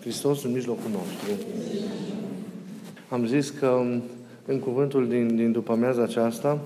[0.00, 1.46] Hristos în mijlocul nostru.
[3.08, 3.82] Am zis că
[4.46, 6.60] în cuvântul din, din după amiaza aceasta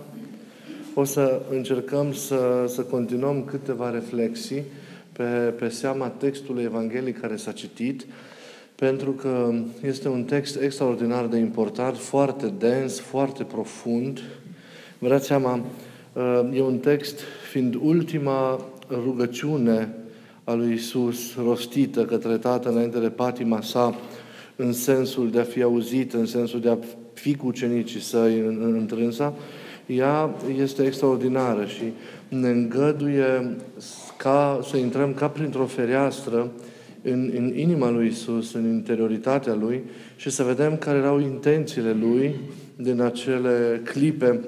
[0.95, 4.63] o să încercăm să, să continuăm câteva reflexii
[5.13, 8.07] pe, pe seama textului evanghelic care s-a citit,
[8.75, 14.21] pentru că este un text extraordinar de important, foarte dens, foarte profund.
[14.99, 15.61] Vă dați seama,
[16.53, 17.21] e un text
[17.51, 20.04] fiind ultima rugăciune
[20.45, 23.95] a lui Isus rostită către Tatăl înainte de patima sa,
[24.57, 26.77] în sensul de a fi auzit, în sensul de a
[27.13, 29.35] fi cu ucenicii săi în, în întrânsa,
[29.87, 31.83] ea este extraordinară și
[32.29, 33.57] ne îngăduie
[34.17, 36.51] ca să intrăm ca printr-o fereastră
[37.03, 39.83] în, în inima lui Isus, în interioritatea lui
[40.17, 42.35] și să vedem care erau intențiile lui
[42.77, 44.41] din acele clipe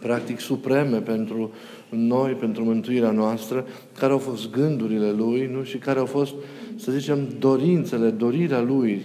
[0.00, 1.52] practic supreme pentru
[1.96, 3.66] noi, pentru mântuirea noastră,
[3.98, 5.62] care au fost gândurile lui nu?
[5.62, 6.34] și care au fost,
[6.76, 9.02] să zicem, dorințele, dorirea lui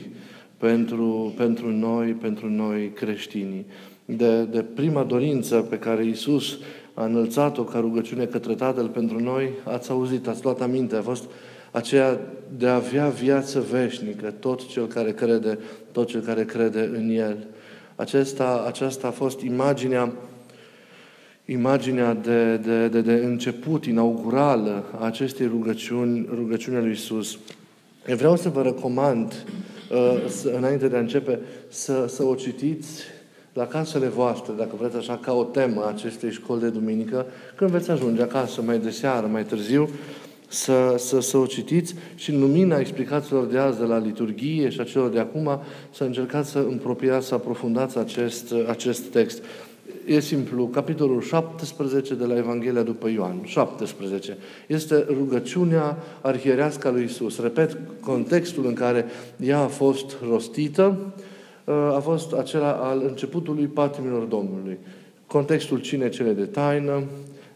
[0.58, 3.66] pentru, pentru noi, pentru noi creștinii.
[4.06, 6.58] De, de prima dorință pe care Isus
[6.94, 11.24] a înălțat-o ca rugăciune către Tatăl pentru noi, ați auzit, ați luat aminte, a fost
[11.72, 12.20] aceea
[12.58, 15.60] de a avea viață veșnică, tot cel care crede,
[15.92, 17.38] tot cel care crede în El.
[17.96, 20.14] Acesta, aceasta a fost imaginea,
[21.46, 27.38] imaginea de, de, de, de început inaugurală a acestei rugăciuni, rugăciunea lui Isus.
[28.08, 29.46] Eu vreau să vă recomand,
[29.92, 33.04] uh, să, înainte de a începe, să, să o citiți
[33.54, 37.70] la casele voastre, dacă vreți așa, ca o temă a acestei școli de duminică, când
[37.70, 39.90] veți ajunge acasă mai de seară, mai târziu,
[40.48, 44.80] să, să, să o citiți și în lumina explicațiilor de azi de la liturghie și
[44.80, 45.60] a celor de acum,
[45.94, 49.44] să încercați să împropiați, să aprofundați acest, acest text.
[50.06, 54.38] E simplu, capitolul 17 de la Evanghelia după Ioan, 17.
[54.68, 57.42] Este rugăciunea arhierească a lui Isus.
[57.42, 59.06] Repet, contextul în care
[59.38, 61.14] ea a fost rostită
[61.96, 64.78] a fost acela al începutului patimilor Domnului.
[65.28, 67.04] Contextul cine cele de taină,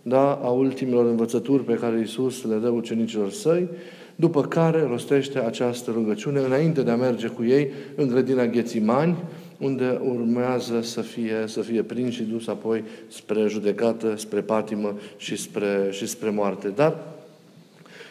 [0.01, 3.67] da, a ultimilor învățături pe care Iisus le dă ucenicilor săi,
[4.15, 9.17] după care rostește această rugăciune înainte de a merge cu ei în grădina Ghețimani,
[9.59, 15.35] unde urmează să fie, să fie prins și dus apoi spre judecată, spre patimă și
[15.35, 16.67] spre, și spre moarte.
[16.67, 16.97] Dar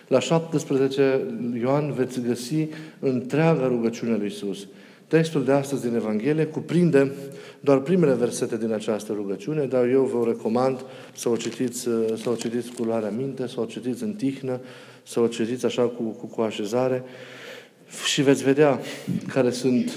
[0.08, 1.20] la 17
[1.60, 2.66] Ioan veți găsi
[2.98, 4.66] întreaga rugăciune lui Isus.
[5.06, 7.12] Textul de astăzi din Evanghelie cuprinde
[7.60, 10.84] doar primele versete din această rugăciune, dar eu vă recomand
[11.14, 11.80] să o citiți,
[12.22, 14.60] să o citiți cu luarea minte, să o citiți în tihnă,
[15.02, 17.02] să o citiți așa cu, cu, cu așezare
[18.04, 18.80] și veți vedea
[19.28, 19.96] care sunt,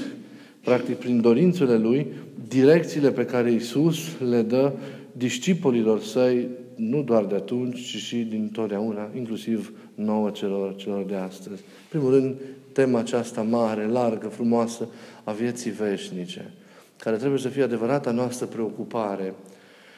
[0.63, 2.07] practic, prin dorințele Lui,
[2.47, 3.97] direcțiile pe care Isus
[4.29, 4.71] le dă
[5.11, 11.15] discipolilor săi, nu doar de atunci, ci și din totdeauna, inclusiv nouă celor, celor de
[11.15, 11.61] astăzi.
[11.89, 12.35] Primul rând,
[12.71, 14.87] tema aceasta mare, largă, frumoasă
[15.23, 16.53] a vieții veșnice,
[16.97, 19.33] care trebuie să fie adevărata noastră preocupare.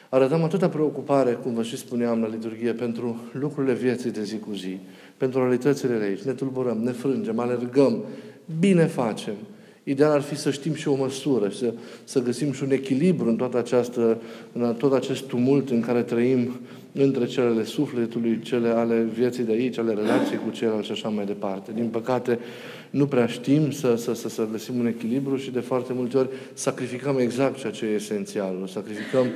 [0.08, 4.52] Arătăm atâta preocupare, cum vă și spuneam la liturghie, pentru lucrurile vieții de zi cu
[4.52, 4.78] zi,
[5.16, 6.22] pentru realitățile de aici.
[6.22, 8.04] Ne tulburăm, ne frângem, alergăm,
[8.58, 9.34] bine facem.
[9.84, 11.72] Ideal ar fi să știm și o măsură, să,
[12.04, 14.20] să găsim și un echilibru în, toată această,
[14.52, 16.60] în tot acest tumult în care trăim
[16.92, 21.24] între celele sufletului, cele ale vieții de aici, ale relației cu ceilalți și așa mai
[21.24, 21.72] departe.
[21.74, 22.38] Din păcate,
[22.94, 26.28] nu prea știm să, să, să, să găsim un echilibru și de foarte multe ori
[26.52, 28.66] sacrificăm exact ceea ce e esențial.
[28.66, 29.26] Sacrificăm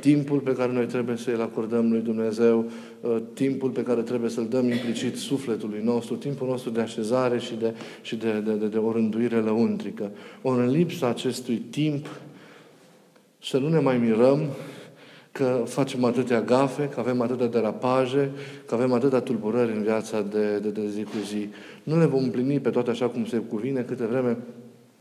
[0.00, 2.70] timpul pe care noi trebuie să-l acordăm lui Dumnezeu,
[3.00, 7.54] uh, timpul pe care trebuie să-l dăm implicit sufletului nostru, timpul nostru de așezare și
[7.54, 10.10] de, și de, de, de, de o rânduire lăuntrică.
[10.42, 12.06] Ori în lipsa acestui timp,
[13.42, 14.40] să nu ne mai mirăm
[15.32, 18.30] că facem atâtea gafe, că avem atâtea derapaje,
[18.66, 21.48] că avem atâtea tulburări în viața de, de, de zi cu zi.
[21.82, 24.36] Nu le vom împlini pe toate așa cum se cuvine, câte vreme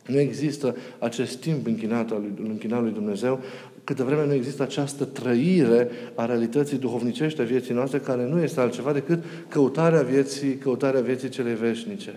[0.07, 3.39] nu există acest timp închinat al lui, închinat lui Dumnezeu,
[3.83, 8.59] câte vreme nu există această trăire a realității duhovnicești a vieții noastre, care nu este
[8.59, 12.13] altceva decât căutarea vieții, căutarea vieții cele veșnice.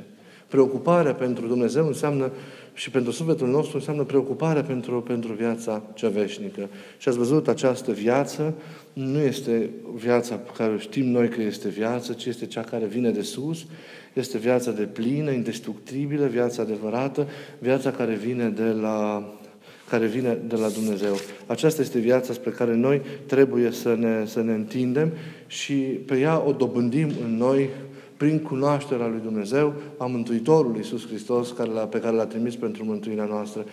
[0.48, 2.30] Preocuparea pentru Dumnezeu înseamnă
[2.80, 6.68] și pentru sufletul nostru înseamnă preocuparea pentru, pentru viața cea veșnică.
[6.98, 8.54] Și ați văzut, această viață
[8.92, 12.84] nu este viața pe care o știm noi că este viață, ci este cea care
[12.84, 13.66] vine de sus,
[14.12, 17.28] este viața de plină, indestructibilă, viața adevărată,
[17.58, 19.28] viața care vine de la
[19.88, 21.16] care vine de la Dumnezeu.
[21.46, 25.12] Aceasta este viața spre care noi trebuie să ne, să ne întindem
[25.46, 27.68] și pe ea o dobândim în noi
[28.20, 32.84] prin cunoașterea lui Dumnezeu, a Mântuitorului Iisus Hristos care l-a, pe care l-a trimis pentru
[32.84, 33.64] mântuirea noastră.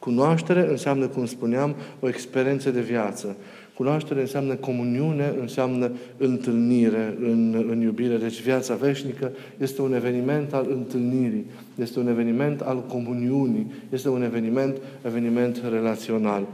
[0.00, 3.36] Cunoaștere înseamnă, cum spuneam, o experiență de viață.
[3.74, 8.16] Cunoaștere înseamnă comuniune, înseamnă întâlnire în, în iubire.
[8.16, 14.22] Deci viața veșnică este un eveniment al întâlnirii, este un eveniment al comuniunii, este un
[14.22, 14.76] eveniment,
[15.06, 16.46] eveniment relațional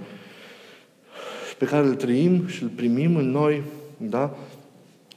[1.59, 3.63] pe care îl trăim și îl primim în noi,
[3.97, 4.37] da?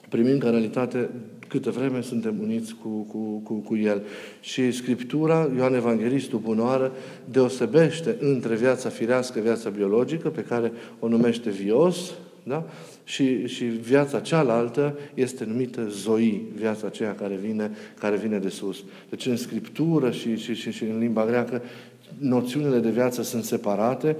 [0.10, 1.10] primim ca realitate
[1.52, 4.02] câtă vreme suntem uniți cu, cu, cu, cu El.
[4.40, 6.92] Și Scriptura, Ioan Evanghelistul Bunoară,
[7.32, 12.14] deosebește între viața firească, viața biologică, pe care o numește vios,
[12.44, 12.66] da?
[13.04, 18.84] și, și viața cealaltă este numită zoi, viața aceea care vine, care vine de sus.
[19.10, 21.62] Deci în Scriptură și, și, și, și în limba greacă
[22.18, 24.16] noțiunile de viață sunt separate,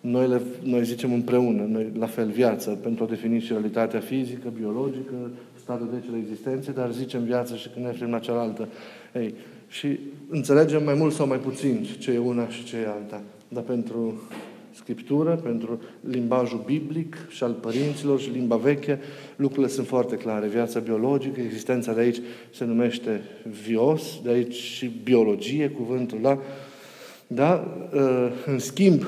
[0.00, 4.52] noi, le, noi zicem împreună, noi la fel viață, pentru a defini și realitatea fizică,
[4.58, 5.30] biologică,
[5.66, 8.68] statul de cele existențe, dar zicem viață și când ne referim la cealaltă.
[9.14, 9.34] Ei,
[9.68, 9.98] și
[10.28, 13.22] înțelegem mai mult sau mai puțin ce e una și ce e alta.
[13.48, 14.20] Dar pentru
[14.72, 19.00] Scriptură, pentru limbajul biblic și al părinților și limba veche,
[19.36, 20.46] lucrurile sunt foarte clare.
[20.46, 22.20] Viața biologică, existența de aici
[22.54, 23.20] se numește
[23.62, 26.38] vios, de aici și biologie, cuvântul da?
[27.26, 27.76] Da?
[27.94, 29.02] Ă, în schimb,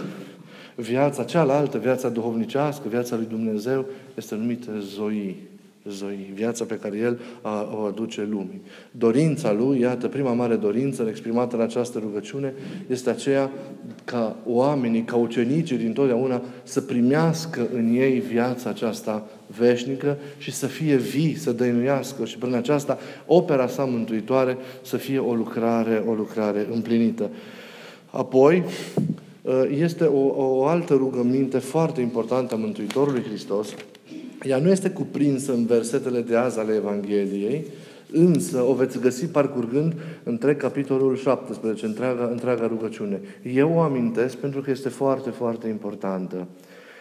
[0.74, 5.47] viața cealaltă, viața duhovnicească, viața lui Dumnezeu, este numită zoi
[5.90, 8.60] zoi, viața pe care El a, o aduce lumii.
[8.90, 12.54] Dorința Lui, iată, prima mare dorință exprimată în această rugăciune,
[12.86, 13.50] este aceea
[14.04, 19.26] ca oamenii, ca ucenicii din totdeauna să primească în ei viața aceasta
[19.58, 25.18] veșnică și să fie vii, să dăinuiască și prin aceasta opera sa mântuitoare să fie
[25.18, 27.30] o lucrare, o lucrare împlinită.
[28.10, 28.62] Apoi,
[29.78, 33.74] este o, o altă rugăminte foarte importantă a Mântuitorului Hristos,
[34.42, 37.66] ea nu este cuprinsă în versetele de azi ale Evangheliei,
[38.12, 43.20] însă o veți găsi parcurgând întreg capitolul 17, întreaga, întreaga rugăciune.
[43.54, 46.46] Eu o amintesc pentru că este foarte, foarte importantă.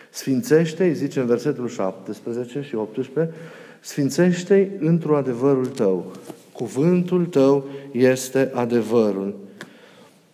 [0.09, 3.33] Sfințește, îi zice în versetul 17 și 18,
[3.79, 6.11] Sfințește-i într-o adevărul tău.
[6.51, 9.35] Cuvântul tău este adevărul.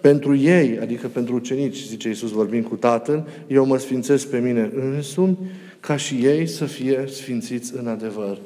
[0.01, 4.71] Pentru ei, adică pentru ucenici, zice Iisus vorbind cu Tatăl, eu mă sfințesc pe mine
[4.75, 5.37] însumi
[5.85, 8.37] ca și ei să fie sfințiți în adevăr.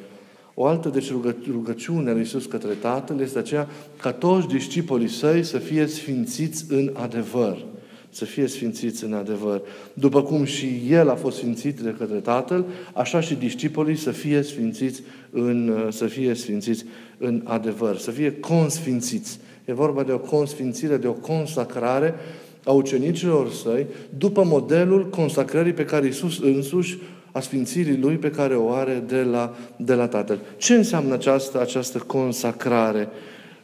[0.53, 3.67] O altă deci rugă, rugăciune a lui Iisus către Tatăl este aceea
[4.01, 7.65] ca toți discipolii săi să fie sfințiți în adevăr.
[8.09, 9.61] Să fie sfințiți în adevăr.
[9.93, 14.41] După cum și El a fost sfințit de către Tatăl, așa și discipolii să fie
[14.41, 16.85] sfințiți în, să fie sfințiți
[17.17, 17.97] în adevăr.
[17.97, 19.39] Să fie consfințiți.
[19.65, 22.15] E vorba de o consfințire, de o consacrare
[22.63, 23.85] a ucenicilor săi,
[24.17, 26.97] după modelul consacrării pe care Iisus însuși
[27.31, 30.39] a sfințirii Lui pe care o are de la, de la Tatăl.
[30.57, 33.09] Ce înseamnă această, această consacrare?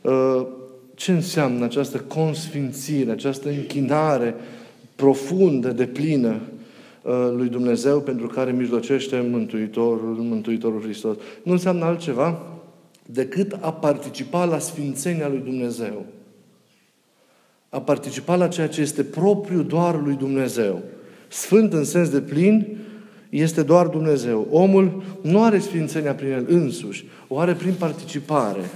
[0.01, 0.45] Uh,
[0.95, 4.35] ce înseamnă această consfințire, această închinare
[4.95, 6.39] profundă, de plină
[7.01, 11.17] uh, lui Dumnezeu pentru care mijlocește Mântuitorul, Mântuitorul Hristos?
[11.43, 12.41] Nu înseamnă altceva
[13.05, 16.05] decât a participa la sfințenia lui Dumnezeu.
[17.69, 20.81] A participa la ceea ce este propriu doar lui Dumnezeu.
[21.27, 22.77] Sfânt în sens de plin
[23.39, 24.47] este doar Dumnezeu.
[24.51, 28.69] Omul nu are sfințenia prin el însuși, o are prin participare.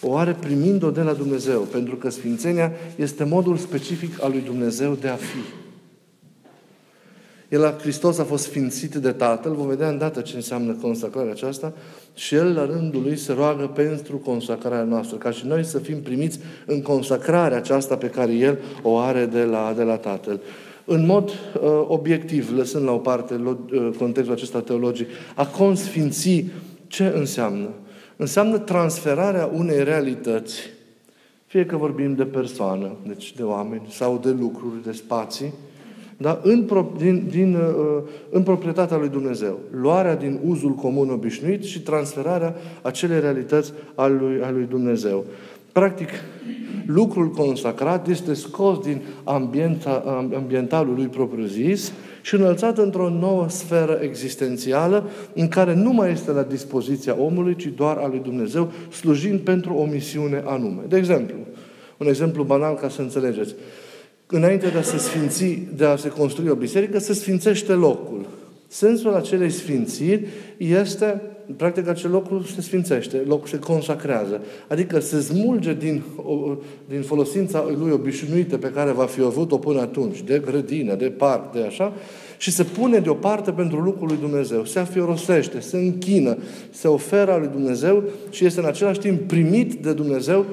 [0.00, 4.96] O are primind-o de la Dumnezeu, pentru că sfințenia este modul specific al lui Dumnezeu
[5.00, 5.64] de a fi.
[7.48, 11.72] El la Hristos a fost sfințit de Tatăl, vom vedea îndată ce înseamnă consacrarea aceasta,
[12.14, 16.00] și El, la rândul Lui, se roagă pentru consacrarea noastră, ca și noi să fim
[16.02, 20.40] primiți în consacrarea aceasta pe care El o are de la, de la Tatăl.
[20.84, 26.44] În mod uh, obiectiv, lăsând la o parte uh, contextul acesta teologic, a consfinți
[26.86, 27.68] ce înseamnă?
[28.16, 30.60] Înseamnă transferarea unei realități,
[31.46, 35.52] fie că vorbim de persoană, deci de oameni, sau de lucruri, de spații,
[36.16, 36.40] da?
[36.42, 39.58] în, pro, din, din, uh, în proprietatea lui Dumnezeu.
[39.70, 45.24] Luarea din uzul comun obișnuit și transferarea acelei realități al lui, al lui Dumnezeu.
[45.72, 46.08] Practic,
[46.86, 55.08] lucrul consacrat este scos din ambienta, ambientalul lui propriu-zis și înălțat într-o nouă sferă existențială
[55.34, 59.74] în care nu mai este la dispoziția omului, ci doar a lui Dumnezeu, slujind pentru
[59.74, 60.82] o misiune anume.
[60.88, 61.36] De exemplu,
[61.96, 63.54] un exemplu banal ca să înțelegeți.
[64.26, 68.26] Înainte de a se sfinți, de a se construi o biserică, se sfințește locul.
[68.74, 70.26] Sensul acelei sfințiri
[70.56, 71.22] este
[71.56, 74.40] practic acel loc se sfințește, locul se consacrează.
[74.68, 76.02] Adică se smulge din,
[76.88, 81.52] din folosința lui obișnuită pe care va fi avut-o până atunci, de grădină, de parc,
[81.52, 81.92] de așa,
[82.38, 84.64] și se pune deoparte pentru lucrul lui Dumnezeu.
[84.64, 86.36] Se afiorosește, se închină,
[86.70, 90.46] se oferă lui Dumnezeu și este în același timp primit de Dumnezeu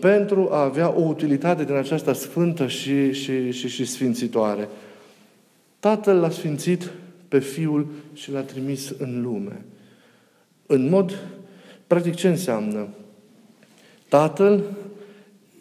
[0.00, 4.68] pentru a avea o utilitate din aceasta sfântă și, și, și, și sfințitoare.
[5.80, 6.90] Tatăl l-a sfințit
[7.32, 9.64] pe Fiul și l-a trimis în lume.
[10.66, 11.28] În mod
[11.86, 12.88] practic ce înseamnă?
[14.08, 14.62] Tatăl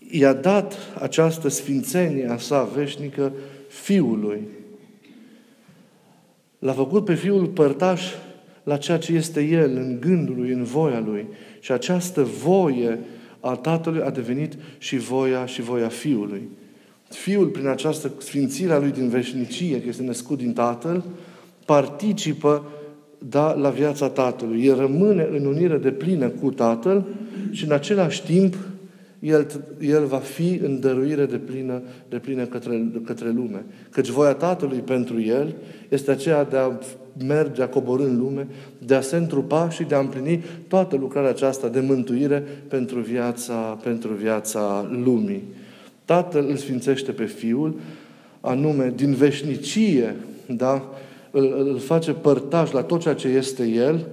[0.09, 3.33] i-a dat această sfințenie a sa veșnică
[3.67, 4.41] Fiului.
[6.59, 8.03] L-a făcut pe Fiul părtaș
[8.63, 11.27] la ceea ce este El, în gândul Lui, în voia Lui.
[11.59, 12.99] Și această voie
[13.39, 16.49] a Tatălui a devenit și voia și voia Fiului.
[17.09, 21.03] Fiul, prin această sfințire a Lui din veșnicie, că este născut din Tatăl,
[21.65, 22.63] participă
[23.29, 24.65] da, la viața Tatălui.
[24.65, 27.05] El rămâne în unire de plină cu Tatăl
[27.51, 28.55] și în același timp
[29.21, 29.47] el,
[29.79, 33.65] el va fi în dăruire de plină, de plină către, către lume.
[33.89, 35.53] Căci voia Tatălui pentru el
[35.89, 36.71] este aceea de a
[37.25, 38.47] merge, a coborâ în lume,
[38.85, 43.53] de a se întrupa și de a împlini toată lucrarea aceasta de mântuire pentru viața,
[43.83, 45.43] pentru viața lumii.
[46.05, 47.79] Tatăl îl sfințește pe Fiul,
[48.39, 50.15] anume din veșnicie,
[50.47, 50.89] da?
[51.31, 54.07] Îl, îl face părtaș la tot ceea ce este El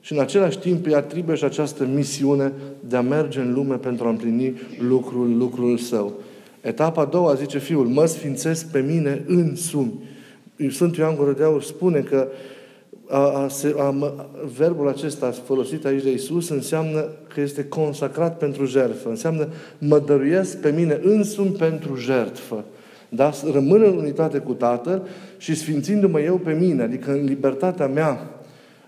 [0.00, 2.52] și în același timp îi atribuie și această misiune
[2.88, 6.12] de a merge în lume pentru a împlini lucrul, lucrul Său.
[6.60, 9.92] Etapa a doua zice Fiul, mă sfințesc pe mine însumi.
[10.70, 12.28] Sfântul Ioan Gură de Aur spune că
[13.08, 14.14] a, a, a,
[14.56, 19.08] verbul acesta folosit aici de Isus înseamnă că este consacrat pentru jertfă.
[19.08, 22.64] Înseamnă mă dăruiesc pe mine însumi pentru jertfă.
[23.14, 23.32] Da?
[23.52, 25.06] Rămân în unitate cu Tatăl
[25.36, 28.30] și sfințindu-mă eu pe mine, adică în libertatea mea,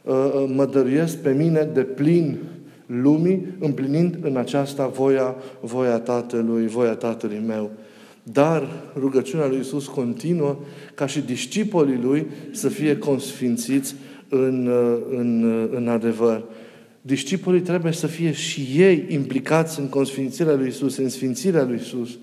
[0.06, 2.38] ă, ă, mă dăruiesc pe mine de plin
[2.86, 7.70] lumii, împlinind în aceasta voia, voia Tatălui, voia Tatălui meu.
[8.22, 8.68] Dar
[8.98, 10.56] rugăciunea lui Isus continuă
[10.94, 13.94] ca și discipolii lui să fie consfințiți
[14.28, 14.70] în,
[15.10, 16.44] în, în adevăr.
[17.00, 22.18] Discipolii trebuie să fie și ei implicați în consfințirea lui Isus, în sfințirea lui Isus.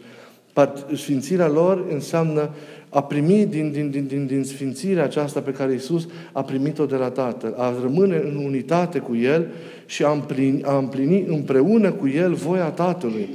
[0.95, 2.50] Sfințirea lor înseamnă
[2.89, 6.95] a primi din, din, din, din, din sfințirea aceasta pe care Isus a primit-o de
[6.95, 9.48] la Tatăl, a rămâne în unitate cu El
[9.86, 13.29] și a împlini, a împlini împreună cu El voia Tatălui.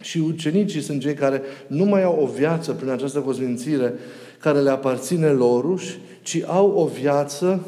[0.00, 3.94] Și ucenicii sunt cei care nu mai au o viață prin această consfințire
[4.40, 7.66] care le aparține loruși, ci au o viață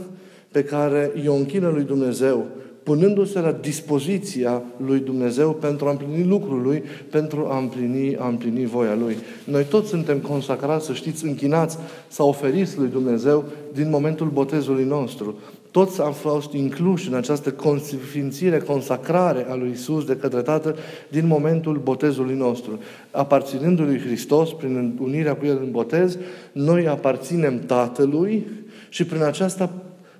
[0.52, 2.46] pe care i-o închină lui Dumnezeu,
[2.86, 8.64] punându-se la dispoziția lui Dumnezeu pentru a împlini lucrul lui, pentru a împlini, a împlini
[8.64, 9.16] voia lui.
[9.44, 11.78] Noi toți suntem consacrați, să știți, închinați,
[12.08, 15.38] să oferiți lui Dumnezeu din momentul botezului nostru.
[15.70, 20.76] Toți am fost incluși în această consfințire, consacrare a lui Isus de către Tatăl
[21.08, 22.78] din momentul botezului nostru.
[23.10, 26.18] Aparținându lui Hristos, prin unirea cu El în botez,
[26.52, 28.46] noi aparținem Tatălui
[28.88, 29.70] și prin aceasta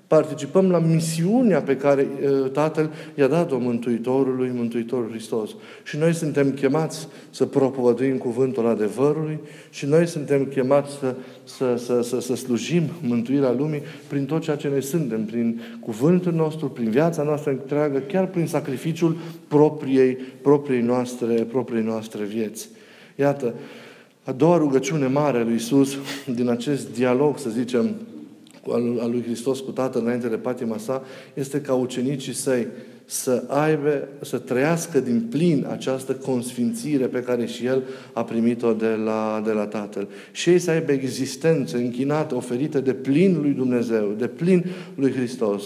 [0.07, 2.07] participăm la misiunea pe care
[2.51, 5.49] Tatăl i-a dat-o Mântuitorului, Mântuitorul Hristos.
[5.83, 12.01] Și noi suntem chemați să propovăduim cuvântul adevărului și noi suntem chemați să, să, să,
[12.01, 16.89] să, să slujim mântuirea lumii prin tot ceea ce noi suntem, prin cuvântul nostru, prin
[16.89, 22.69] viața noastră întreagă, chiar prin sacrificiul propriei, propriei, noastre, propriei noastre vieți.
[23.15, 23.53] Iată,
[24.23, 25.97] a doua rugăciune mare a lui Isus
[26.35, 27.95] din acest dialog, să zicem,
[28.99, 32.67] al lui Hristos cu Tatăl înainte de patima sa, este ca ucenicii săi
[33.09, 37.83] să aibă, să trăiască din plin această consfințire pe care și El
[38.13, 40.07] a primit-o de la, de la Tatăl.
[40.31, 45.63] Și ei să aibă existență închinată, oferită de plin lui Dumnezeu, de plin lui Hristos.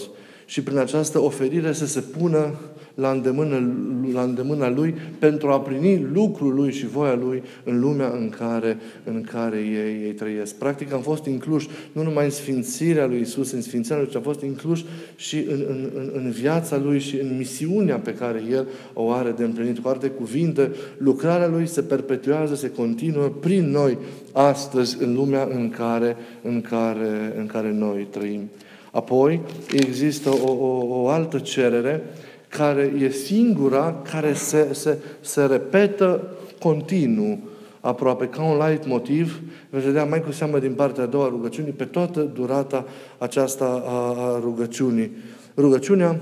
[0.52, 2.54] Și prin această oferire să se pună
[2.94, 3.74] la îndemână,
[4.12, 8.78] la îndemâna Lui pentru a primi lucrul Lui și voia Lui în lumea în care,
[9.04, 10.54] în care ei, ei trăiesc.
[10.54, 14.22] Practic am fost incluși nu numai în sfințirea Lui Isus, în sfințirea Lui, ci am
[14.22, 14.84] fost incluși
[15.16, 19.30] și în, în, în, în viața Lui și în misiunea pe care El o are
[19.30, 19.78] de împlinit.
[19.78, 23.98] Cu alte cuvinte, lucrarea Lui se perpetuează, se continuă prin noi
[24.32, 28.48] astăzi în lumea în care, în care, în care noi trăim.
[28.92, 29.40] Apoi
[29.72, 32.02] există o, o, o altă cerere
[32.48, 37.38] care e singura care se, se, se repetă continuu,
[37.80, 41.72] aproape ca un light motiv, veți vedea mai cu seamă din partea a doua rugăciunii,
[41.72, 42.86] pe toată durata
[43.18, 45.10] aceasta a, a rugăciunii.
[45.56, 46.20] Rugăciunea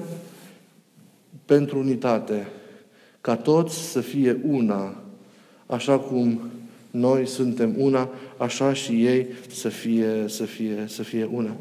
[1.45, 2.49] pentru unitate,
[3.21, 4.95] ca toți să fie una,
[5.67, 6.41] așa cum
[6.91, 11.57] noi suntem una, așa și ei să fie, să fie, să fie una.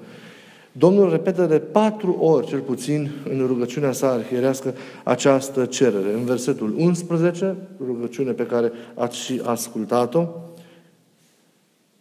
[0.71, 4.73] Domnul repetă de patru ori, cel puțin, în rugăciunea sa arhierească,
[5.03, 6.13] această cerere.
[6.13, 10.27] În versetul 11, rugăciune pe care ați și ascultat-o,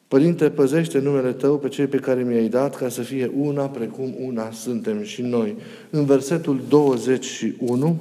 [0.08, 4.14] Părinte, păzește numele Tău pe cei pe care mi-ai dat ca să fie una precum
[4.20, 5.56] una suntem și noi.
[5.90, 7.96] În versetul 21,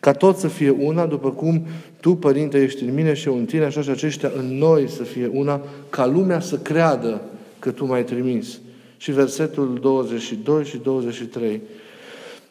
[0.00, 1.66] ca tot să fie una, după cum
[2.00, 5.02] Tu, Părinte, ești în mine și eu în Tine, așa și aceștia în noi să
[5.02, 7.20] fie una, ca lumea să creadă
[7.58, 8.58] că Tu m-ai trimis
[8.98, 11.60] Și versetul 22 și 23.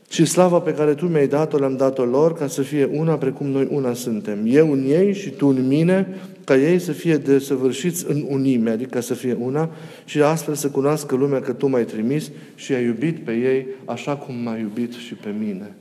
[0.09, 3.47] Și slava pe care Tu mi-ai dat-o, le-am dat-o lor, ca să fie una precum
[3.47, 4.39] noi una suntem.
[4.45, 8.99] Eu în ei și Tu în mine, ca ei să fie desăvârșiți în unime, adică
[8.99, 9.69] să fie una,
[10.05, 14.15] și astfel să cunoască lumea că Tu m-ai trimis și ai iubit pe ei așa
[14.15, 15.75] cum m-ai iubit și pe mine.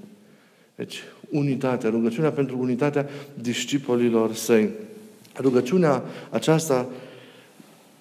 [0.75, 4.70] Deci, unitatea, rugăciunea pentru unitatea discipolilor săi.
[5.38, 6.88] Rugăciunea aceasta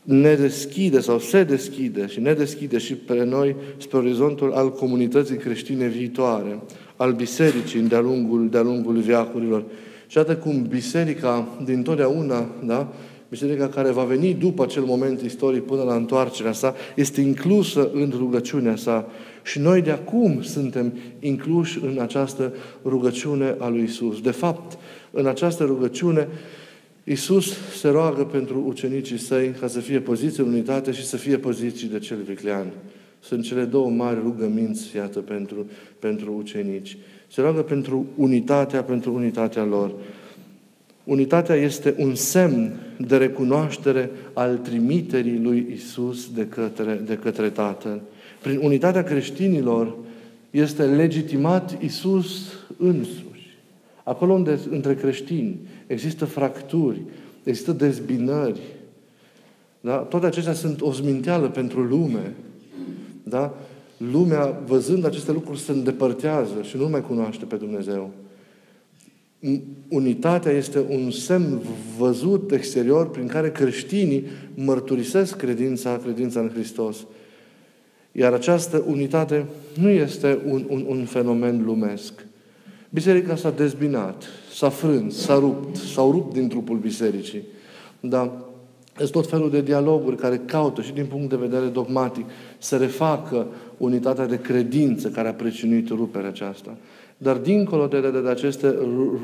[0.05, 5.37] ne deschide sau se deschide și ne deschide și pe noi spre orizontul al comunității
[5.37, 6.59] creștine viitoare,
[6.95, 9.63] al bisericii de-a lungul, de lungul viacurilor.
[10.07, 12.93] Și atât cum biserica din totdeauna, da?
[13.29, 18.13] biserica care va veni după acel moment istoric până la întoarcerea sa, este inclusă în
[18.17, 19.07] rugăciunea sa.
[19.43, 24.21] Și noi de acum suntem incluși în această rugăciune a lui Isus.
[24.21, 24.77] De fapt,
[25.11, 26.27] în această rugăciune,
[27.07, 31.37] Iisus se roagă pentru ucenicii săi ca să fie poziții în unitate și să fie
[31.37, 32.67] poziții de cel viclean.
[33.19, 35.65] Sunt cele două mari rugăminți, iată, pentru,
[35.99, 36.97] pentru ucenici.
[37.27, 39.93] Se roagă pentru unitatea, pentru unitatea lor.
[41.03, 48.01] Unitatea este un semn de recunoaștere al trimiterii lui Isus de către, de către Tatăl.
[48.41, 49.95] Prin unitatea creștinilor
[50.51, 53.34] este legitimat Isus însuși.
[54.05, 57.01] Acolo unde între creștini există fracturi,
[57.43, 58.59] există dezbinări.
[59.81, 59.95] Da?
[59.97, 62.33] Toate acestea sunt o zminteală pentru lume.
[63.23, 63.53] Da?
[63.97, 68.11] Lumea, văzând aceste lucruri, se îndepărtează și nu mai cunoaște pe Dumnezeu.
[69.87, 71.61] Unitatea este un semn
[71.97, 77.05] văzut exterior prin care creștinii mărturisesc credința, credința în Hristos.
[78.11, 79.45] Iar această unitate
[79.79, 82.25] nu este un, un, un fenomen lumesc.
[82.89, 84.23] Biserica s-a dezbinat,
[84.53, 87.41] s-a frânt, s-a rupt, s-au rupt din trupul bisericii.
[87.99, 88.31] Dar
[88.97, 92.25] sunt tot felul de dialoguri care caută și din punct de vedere dogmatic
[92.57, 96.77] să refacă unitatea de credință care a precinuit ruperea aceasta.
[97.17, 98.75] Dar dincolo de, de, de aceste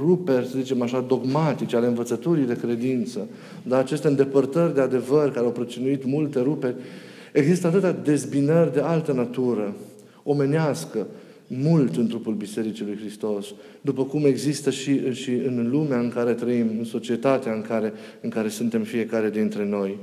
[0.03, 3.27] ruperi, să zicem așa, dogmatice ale învățăturii de credință,
[3.63, 6.75] de aceste îndepărtări de adevăr care au precinuit multe ruperi,
[7.33, 9.75] există atâtea dezbinări de altă natură,
[10.23, 11.07] omenească,
[11.57, 13.45] mult în trupul Bisericii lui Hristos,
[13.81, 18.29] după cum există și, și în lumea în care trăim, în societatea în care, în
[18.29, 19.97] care suntem fiecare dintre noi.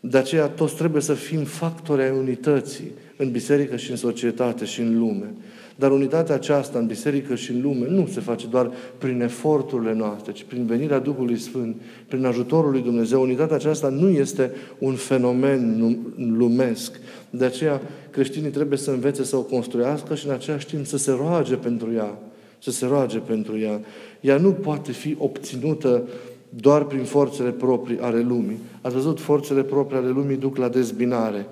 [0.00, 4.80] De aceea toți trebuie să fim factori ai unității în biserică și în societate și
[4.80, 5.34] în lume.
[5.82, 10.32] Dar unitatea aceasta în biserică și în lume nu se face doar prin eforturile noastre,
[10.32, 11.76] ci prin venirea Duhului Sfânt,
[12.08, 13.22] prin ajutorul lui Dumnezeu.
[13.22, 15.96] Unitatea aceasta nu este un fenomen
[16.36, 17.00] lumesc.
[17.30, 21.10] De aceea creștinii trebuie să învețe să o construiască și în același timp să se
[21.10, 22.18] roage pentru ea.
[22.58, 23.80] Să se roage pentru ea.
[24.20, 26.08] Ea nu poate fi obținută
[26.48, 28.58] doar prin forțele proprii ale lumii.
[28.80, 31.46] Ați văzut, forțele proprii ale lumii duc la dezbinare.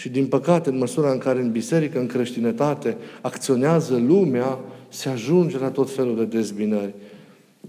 [0.00, 4.58] Și din păcate, în măsura în care în biserică, în creștinătate, acționează lumea,
[4.88, 6.94] se ajunge la tot felul de dezbinări.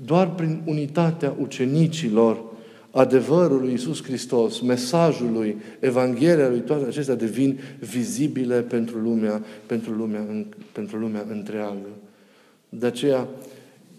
[0.06, 2.44] Doar prin unitatea ucenicilor,
[2.92, 9.92] adevărul lui Iisus Hristos, mesajul lui, Evanghelia lui, toate acestea devin vizibile pentru lumea, pentru
[9.92, 11.90] lumea, pentru lumea întreagă.
[12.70, 13.28] De aceea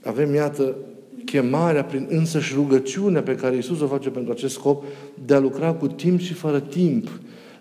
[0.03, 0.77] avem, iată,
[1.25, 4.85] chemarea prin însăși rugăciunea pe care Iisus o face pentru acest scop
[5.25, 7.09] de a lucra cu timp și fără timp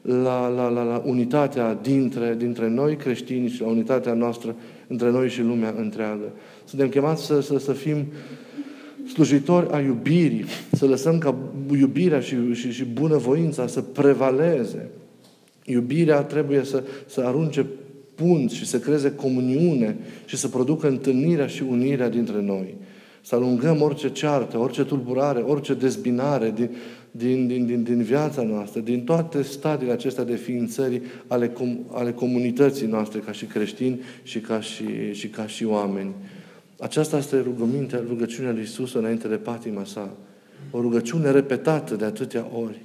[0.01, 4.55] la, la, la, la unitatea dintre, dintre noi creștini și la unitatea noastră
[4.87, 6.31] între noi și lumea întreagă.
[6.65, 8.05] Suntem chemați să, să, să fim
[9.13, 11.35] slujitori a iubirii, să lăsăm ca
[11.79, 14.89] iubirea și, și, și bunăvoința să prevaleze.
[15.65, 17.65] Iubirea trebuie să, să arunce
[18.15, 22.75] punți și să creeze comuniune și să producă întâlnirea și unirea dintre noi.
[23.21, 26.69] Să alungăm orice ceartă, orice tulburare, orice dezbinare din,
[27.11, 32.11] din, din, din, din viața noastră, din toate stadiile acestea de ființări ale, com, ale
[32.11, 36.11] comunității noastre ca și creștini și ca și, și ca și oameni.
[36.79, 40.17] Aceasta este rugămintea, rugăciunea lui Isus înainte de patima sa.
[40.71, 42.81] O rugăciune repetată de atâtea ori,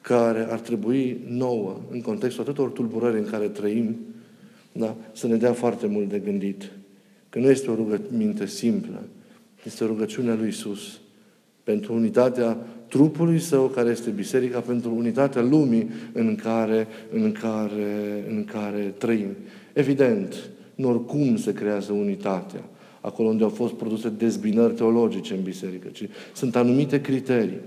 [0.00, 3.96] care ar trebui nouă, în contextul atâtor tulburări în care trăim,
[4.72, 6.70] da, să ne dea foarte mult de gândit.
[7.28, 9.02] Că nu este o rugăminte simplă,
[9.64, 11.00] este o rugăciune a lui Isus
[11.64, 12.58] pentru unitatea
[12.94, 19.28] trupului său, care este biserica, pentru unitatea lumii în care, în care, în care trăim.
[19.72, 20.34] Evident,
[20.74, 22.60] nu oricum se creează unitatea,
[23.00, 27.60] acolo unde au fost produse dezbinări teologice în biserică, ci sunt anumite criterii.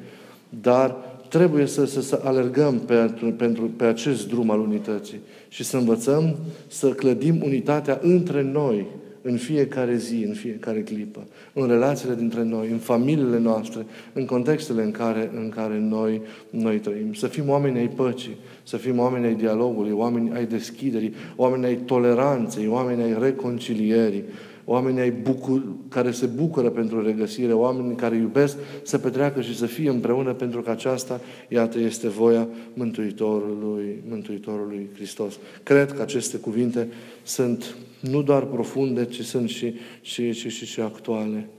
[0.61, 0.95] Dar
[1.29, 2.95] trebuie să, să, să alergăm pe,
[3.37, 6.35] pentru, pe acest drum al unității și să învățăm
[6.67, 8.85] să clădim unitatea între noi,
[9.27, 14.83] în fiecare zi, în fiecare clipă, în relațiile dintre noi, în familiile noastre, în contextele
[14.83, 17.13] în care, în care noi, noi trăim.
[17.13, 21.75] Să fim oameni ai păcii, să fim oameni ai dialogului, oameni ai deschiderii, oameni ai
[21.75, 24.23] toleranței, oameni ai reconcilierii,
[24.65, 29.65] oameni ai bucur, care se bucură pentru regăsire, oameni care iubesc să petreacă și să
[29.65, 35.39] fie împreună pentru că aceasta, iată, este voia Mântuitorului, Mântuitorului Hristos.
[35.63, 36.87] Cred că aceste cuvinte
[37.23, 37.75] sunt
[38.09, 41.49] nu doar profunde, ci sunt și, și, și, și, și actuale.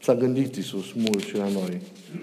[0.00, 1.80] S-a gândit Iisus mult și la noi.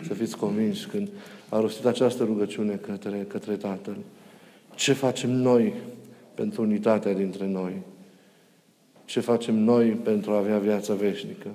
[0.08, 1.10] Să fiți convinși când
[1.50, 3.98] a rostit această rugăciune către, către Tatăl.
[4.76, 5.74] Ce facem noi
[6.34, 7.74] pentru unitatea dintre noi?
[9.06, 11.48] Ce facem noi pentru a avea viața veșnică?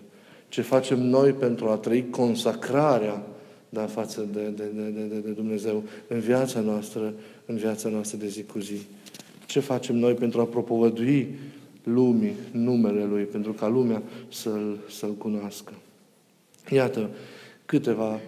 [0.49, 3.27] Ce facem noi pentru a trăi consacrarea
[3.69, 7.15] da, față de, de, de, de, de Dumnezeu în viața noastră,
[7.47, 8.81] în viața noastră de zi cu zi?
[9.47, 11.35] Ce facem noi pentru a propovădui
[11.93, 15.73] lumii numele Lui, pentru ca lumea să-L, să-L cunoască?
[16.71, 17.11] Iată
[17.67, 18.21] câteva,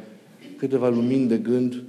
[0.57, 1.83] câteva lumini de gând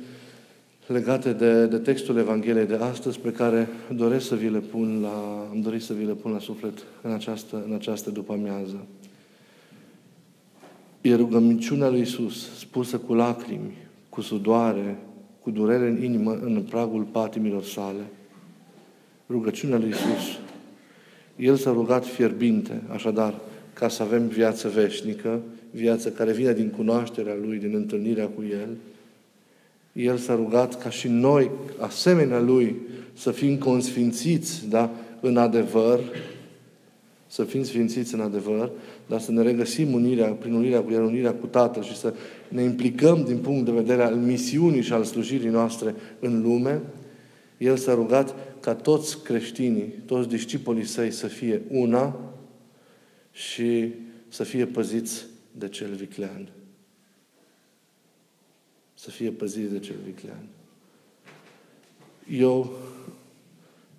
[0.91, 5.47] legate de, de textul Evangheliei de astăzi pe care doresc să vi le pun la,
[5.51, 8.85] am dorit să vi le pun la suflet în această, în această după-amiază.
[11.01, 13.77] E rugăminciunea lui Isus, spusă cu lacrimi,
[14.09, 14.97] cu sudoare,
[15.41, 18.03] cu durere în inimă, în pragul patimilor sale.
[19.29, 20.39] Rugăciunea lui Isus.
[21.41, 23.39] El s-a rugat fierbinte, așadar,
[23.73, 25.39] ca să avem viață veșnică,
[25.71, 28.69] viață care vine din cunoașterea Lui, din întâlnirea cu El,
[29.93, 32.75] el s-a rugat ca și noi, asemenea Lui,
[33.13, 35.99] să fim consfințiți, da, în adevăr,
[37.27, 38.69] să fim sfințiți în adevăr,
[39.07, 42.13] dar să ne regăsim unirea, prin unirea cu El, unirea cu Tatăl și să
[42.47, 46.81] ne implicăm din punct de vedere al misiunii și al slujirii noastre în lume,
[47.57, 52.19] El s-a rugat ca toți creștinii, toți discipolii săi să fie una
[53.31, 53.93] și
[54.27, 56.49] să fie păziți de cel viclean
[59.01, 60.45] să fie păzit de cel viclean.
[62.29, 62.71] Eu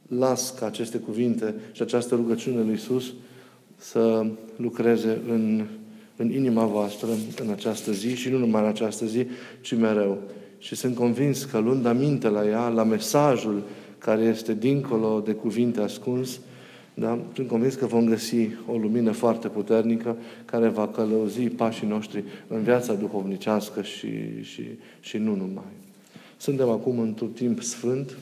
[0.08, 3.12] las ca aceste cuvinte și această rugăciune lui Iisus
[3.76, 5.66] să lucreze în,
[6.16, 7.08] în inima voastră
[7.42, 9.26] în această zi și nu numai în această zi,
[9.60, 10.18] ci mereu.
[10.58, 13.62] Și sunt convins că luând aminte la ea, la mesajul
[14.04, 16.40] care este dincolo de cuvinte ascuns,
[16.94, 17.18] da?
[17.34, 22.62] Sunt convins că vom găsi o lumină foarte puternică care va călăuzi pașii noștri în
[22.62, 24.62] viața duhovnicească și, și,
[25.00, 25.72] și nu numai.
[26.36, 28.16] Suntem acum într-un timp sfânt,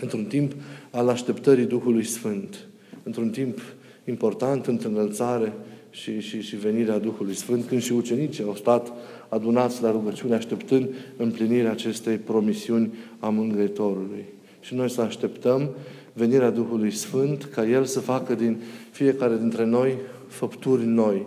[0.00, 0.52] într-un timp
[0.90, 2.66] al așteptării Duhului Sfânt,
[3.02, 3.60] într-un timp
[4.04, 5.52] important între înălțare
[5.90, 8.92] și, și, și venirea Duhului Sfânt, când și ucenicii au stat
[9.28, 14.24] adunați la rugăciune, așteptând împlinirea acestei promisiuni a Mângâietorului.
[14.68, 15.70] Și noi să așteptăm
[16.12, 18.56] venirea Duhului Sfânt, ca El să facă din
[18.90, 21.26] fiecare dintre noi făpturi noi.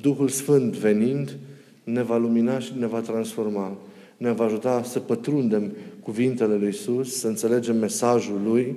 [0.00, 1.36] Duhul Sfânt venind
[1.84, 3.76] ne va lumina și ne va transforma.
[4.16, 8.76] Ne va ajuta să pătrundem cuvintele lui Isus, să înțelegem mesajul Lui,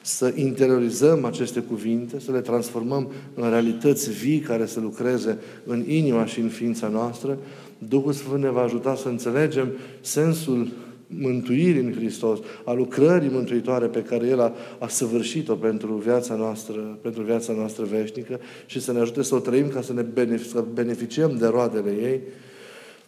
[0.00, 6.26] să interiorizăm aceste cuvinte, să le transformăm în realități vii care să lucreze în inima
[6.26, 7.38] și în ființa noastră.
[7.78, 10.68] Duhul Sfânt ne va ajuta să înțelegem sensul
[11.06, 16.98] mântuirii în Hristos, a lucrării mântuitoare pe care El a, a săvârșit-o pentru viața noastră,
[17.02, 20.50] pentru viața noastră veșnică și să ne ajute să o trăim ca să ne benefic-
[20.50, 22.20] să beneficiem de roadele ei.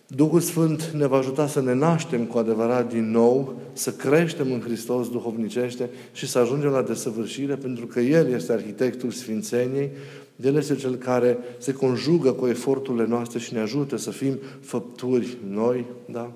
[0.06, 4.60] Duhul Sfânt ne va ajuta să ne naștem cu adevărat din nou, să creștem în
[4.60, 9.90] Hristos duhovnicește și să ajungem la desăvârșire, pentru că El este arhitectul Sfințeniei,
[10.36, 15.36] El este Cel care se conjugă cu eforturile noastre și ne ajută să fim făpturi
[15.48, 16.32] noi, da?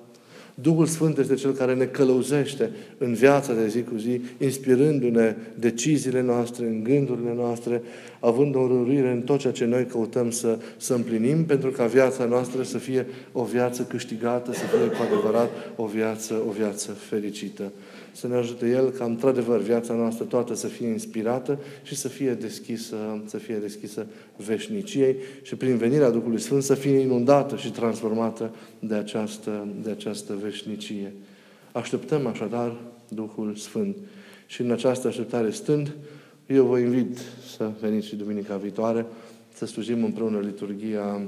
[0.54, 6.22] Duhul Sfânt este Cel care ne călăuzește în viața de zi cu zi, inspirându-ne deciziile
[6.22, 7.82] noastre, în gândurile noastre,
[8.20, 12.24] având o înrăruire în tot ceea ce noi căutăm să, să împlinim, pentru ca viața
[12.24, 17.72] noastră să fie o viață câștigată, să fie cu adevărat o viață, o viață fericită
[18.12, 22.35] să ne ajute El ca, într-adevăr, viața noastră toată să fie inspirată și să fie
[22.35, 22.96] deschisă,
[23.27, 28.94] să fie deschisă veșniciei și prin venirea Duhului Sfânt să fie inundată și transformată de
[28.94, 31.12] această, de această veșnicie.
[31.72, 32.77] Așteptăm așadar
[33.09, 33.96] Duhul Sfânt.
[34.46, 35.92] Și în această așteptare stând,
[36.46, 37.18] eu vă invit
[37.57, 39.07] să veniți și duminica viitoare,
[39.55, 41.20] să slujim împreună liturgia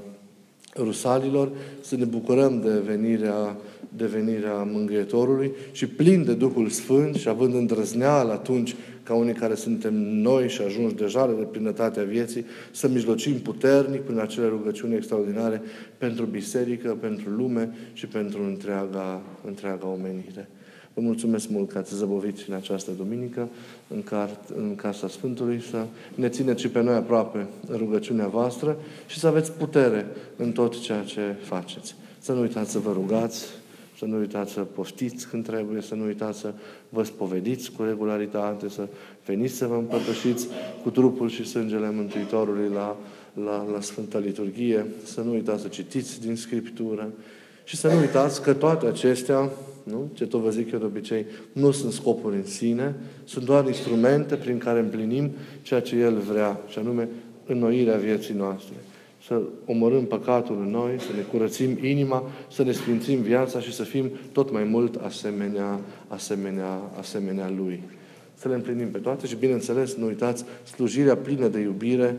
[0.77, 3.57] rusalilor, să ne bucurăm de venirea,
[3.97, 9.55] de venirea Mângâietorului și plin de Duhul Sfânt și având îndrăzneală atunci ca unii care
[9.55, 15.63] suntem noi și ajungi deja de plinătatea vieții, să mijlocim puternic prin acele rugăciuni extraordinare
[15.99, 20.49] pentru biserică, pentru lume și pentru întreaga, întreaga omenire.
[20.95, 23.49] Vă mulțumesc mult că ați zăbovit în această duminică
[23.89, 28.77] în, car- în Casa Sfântului, să ne țineți și pe noi aproape în rugăciunea voastră
[29.07, 31.95] și să aveți putere în tot ceea ce faceți.
[32.19, 33.47] Să nu uitați să vă rugați,
[33.99, 36.53] să nu uitați să poftiți când trebuie, să nu uitați să
[36.89, 38.89] vă spovediți cu regularitate, să
[39.27, 40.47] veniți să vă împărtășiți
[40.83, 42.97] cu trupul și sângele Mântuitorului la,
[43.45, 47.13] la, la Sfânta Liturghie, să nu uitați să citiți din Scriptură
[47.65, 49.51] și să nu uitați că toate acestea,
[49.83, 50.11] nu?
[50.13, 54.35] ce tot vă zic eu de obicei, nu sunt scopuri în sine, sunt doar instrumente
[54.35, 55.31] prin care împlinim
[55.63, 57.09] ceea ce El vrea, și anume
[57.47, 58.75] înnoirea vieții noastre
[59.27, 63.83] să omorâm păcatul în noi, să ne curățim inima, să ne sfințim viața și să
[63.83, 67.83] fim tot mai mult asemenea, asemenea, asemenea Lui.
[68.35, 72.19] Să le împlinim pe toate și, bineînțeles, nu uitați slujirea plină de iubire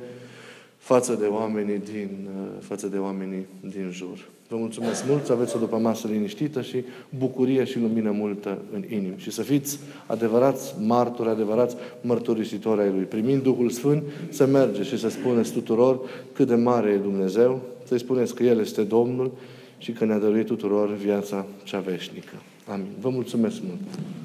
[0.78, 2.28] față de oamenii din,
[2.60, 4.30] față de oamenii din jur.
[4.48, 6.84] Vă mulțumesc mult să aveți o după masă liniștită și
[7.18, 9.14] bucurie și lumină multă în inim.
[9.18, 13.04] Și să fiți adevărați martori, adevărați mărturisitori ai Lui.
[13.04, 16.00] Primind Duhul Sfânt, să mergeți și să spuneți tuturor
[16.34, 19.32] cât de mare e Dumnezeu, să-i spuneți că El este Domnul
[19.78, 22.36] și că ne-a dăruit tuturor viața cea veșnică.
[22.68, 22.88] Amin.
[23.00, 24.25] Vă mulțumesc mult!